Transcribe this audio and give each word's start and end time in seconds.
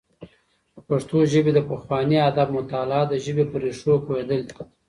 د 0.75 0.77
پښتو 0.87 1.17
ژبې 1.31 1.51
د 1.55 1.59
پخواني 1.69 2.17
ادب 2.29 2.47
مطالعه 2.57 3.05
د 3.07 3.13
ژبې 3.25 3.43
په 3.51 3.57
ريښو 3.63 3.93
پوهېدل 4.05 4.39
دي. 4.47 4.53